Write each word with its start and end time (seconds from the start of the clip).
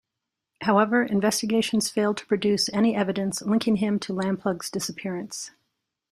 However, 0.61 1.03
investigations 1.03 1.91
failed 1.91 2.17
to 2.17 2.25
produce 2.25 2.69
any 2.73 2.95
evidence 2.95 3.43
linking 3.43 3.75
him 3.75 3.99
to 3.99 4.13
Lamplugh's 4.13 4.71
disappearance. 4.71 5.51